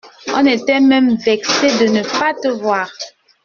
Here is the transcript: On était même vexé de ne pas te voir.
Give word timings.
On 0.29 0.47
était 0.47 0.79
même 0.79 1.15
vexé 1.17 1.67
de 1.79 1.91
ne 1.91 2.01
pas 2.01 2.33
te 2.33 2.47
voir. 2.47 2.89